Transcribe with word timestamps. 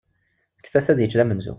Fket-as 0.59 0.87
ad 0.91 0.99
yečč 0.99 1.13
d 1.15 1.19
amenzu. 1.23 1.49